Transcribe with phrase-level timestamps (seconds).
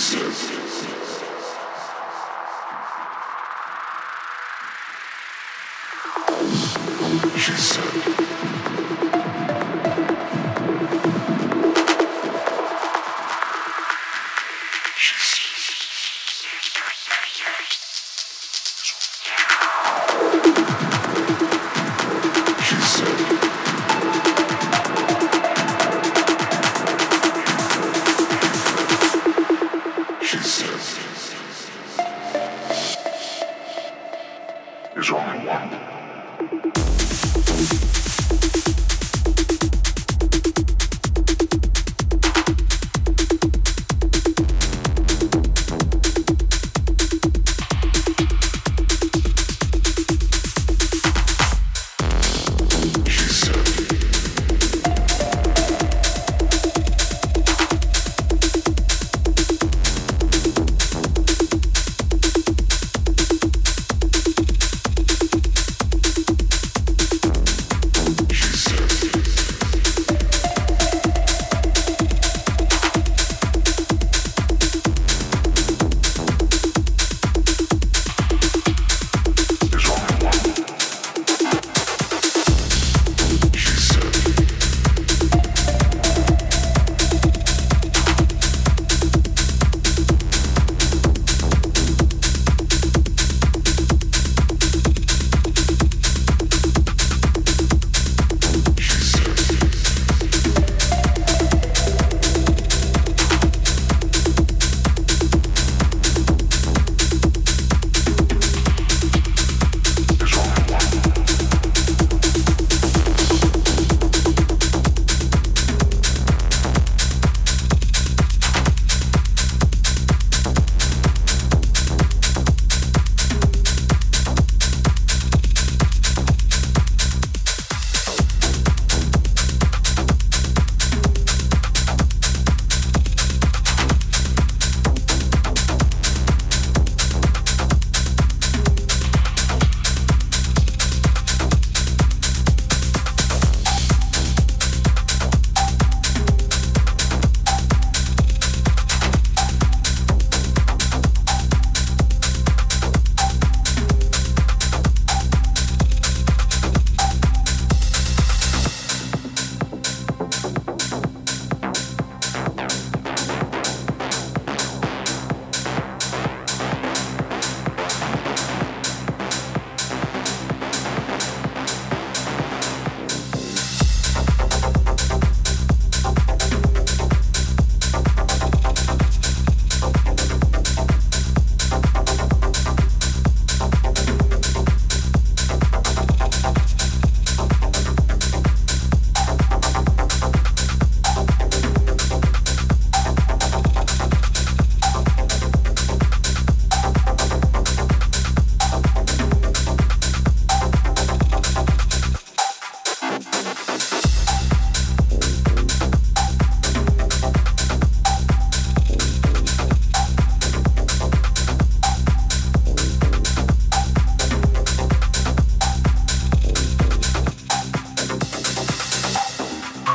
[0.00, 0.49] Jesus.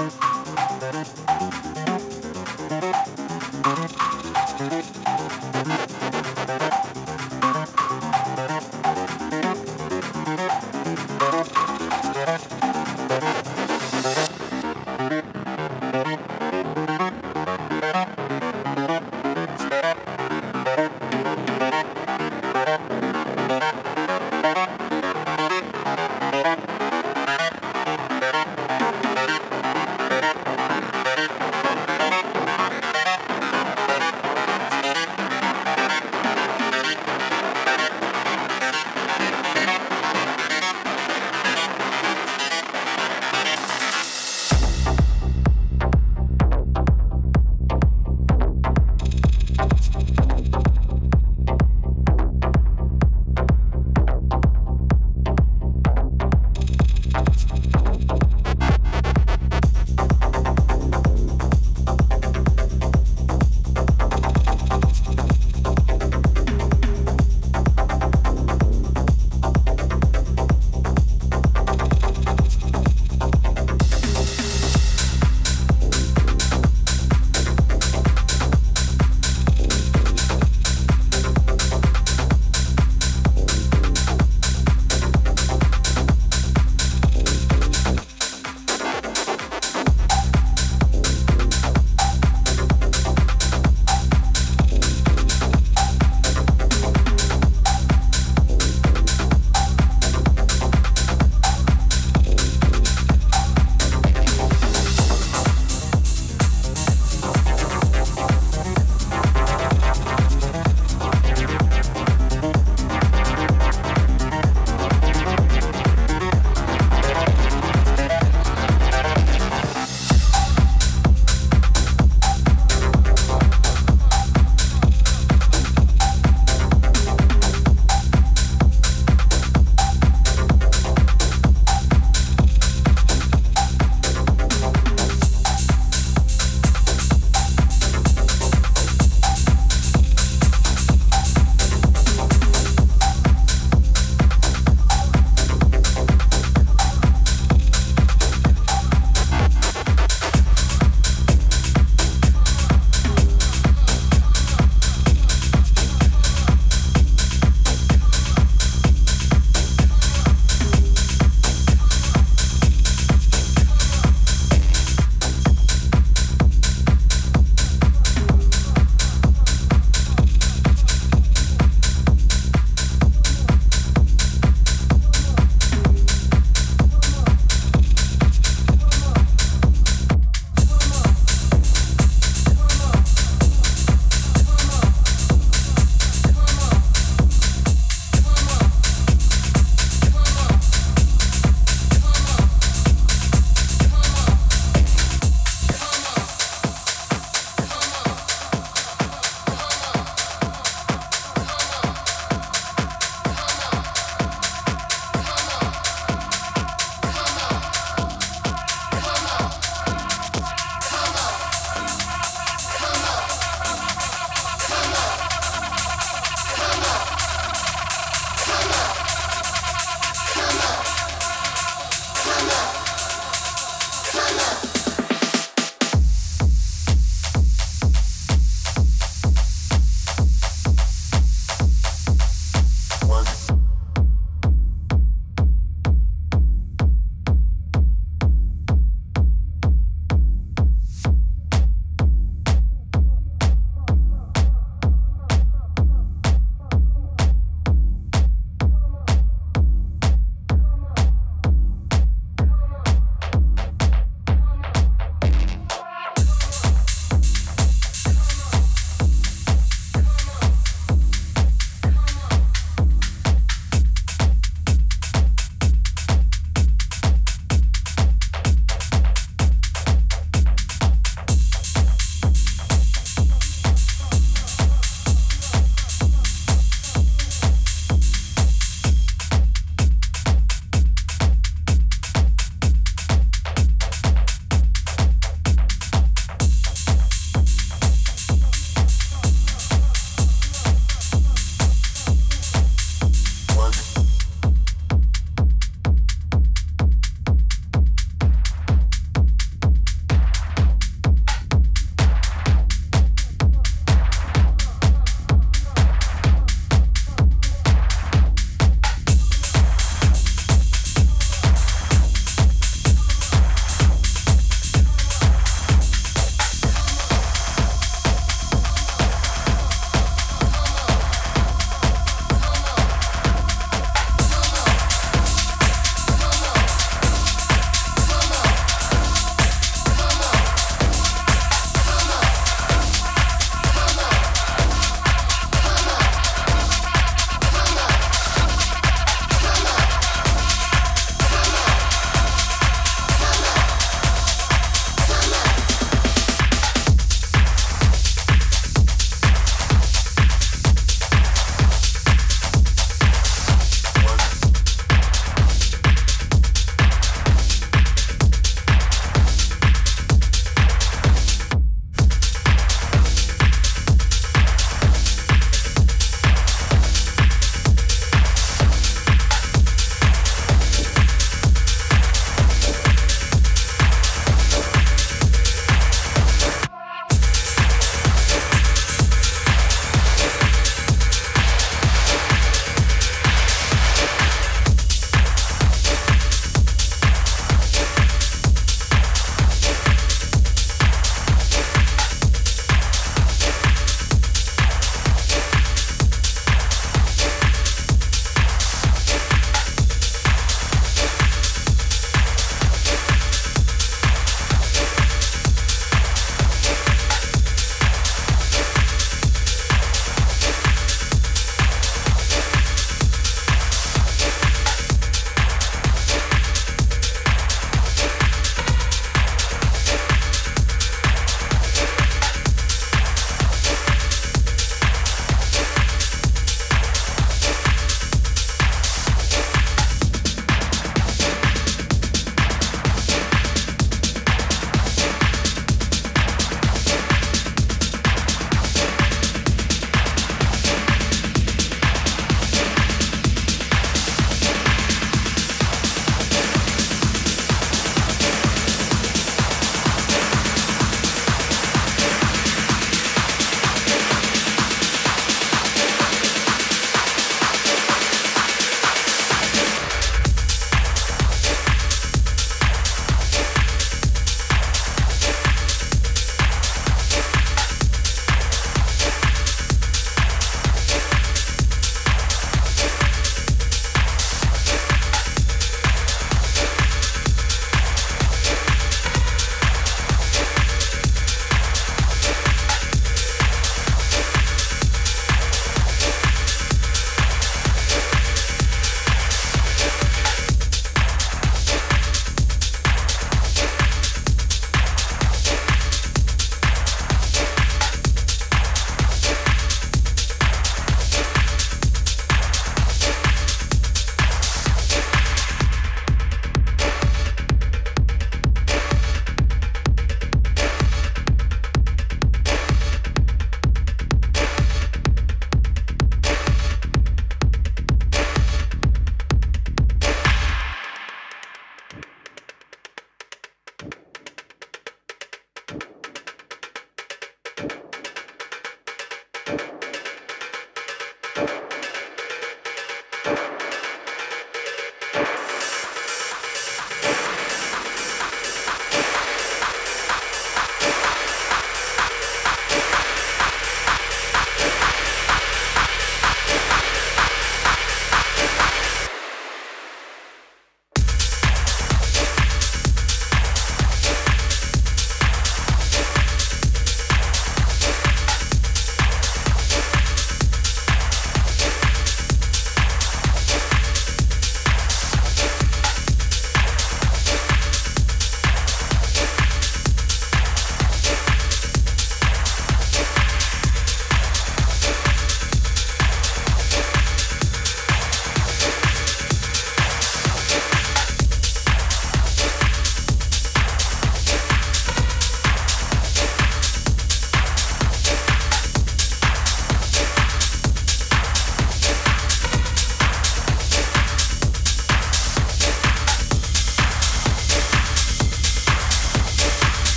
[0.00, 0.14] Thank
[5.34, 5.39] you.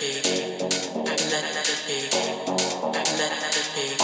[0.00, 0.22] be.
[0.22, 2.08] I'm not the be.
[2.14, 3.97] I'm not the be.